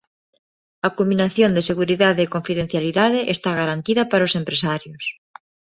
[0.87, 5.03] A combinación de seguridade e confidencialidade está garantida para os empresarios.